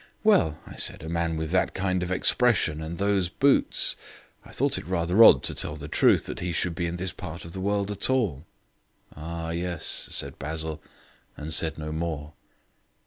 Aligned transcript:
"Well," 0.23 0.57
I 0.65 0.77
said, 0.77 1.03
"a 1.03 1.09
man 1.09 1.37
with 1.37 1.51
that 1.51 1.75
kind 1.75 2.01
of 2.01 2.09
expression 2.11 2.81
and 2.81 2.97
those 2.97 3.29
boots. 3.29 3.95
I 4.43 4.51
thought 4.51 4.79
it 4.79 4.87
rather 4.87 5.23
odd, 5.23 5.43
to 5.43 5.53
tell 5.53 5.75
the 5.75 5.87
truth, 5.87 6.25
that 6.25 6.39
he 6.39 6.51
should 6.51 6.73
be 6.73 6.87
in 6.87 6.95
this 6.95 7.11
part 7.11 7.45
of 7.45 7.53
the 7.53 7.61
world 7.61 7.91
at 7.91 8.09
all." 8.09 8.47
"Ah, 9.15 9.51
yes," 9.51 9.85
said 10.09 10.39
Basil, 10.39 10.81
and 11.37 11.53
said 11.53 11.77
no 11.77 11.91
more. 11.91 12.33